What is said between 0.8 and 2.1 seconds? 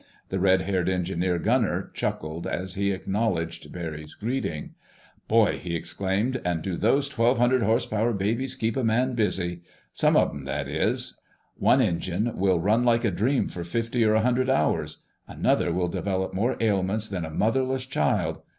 engineer gunner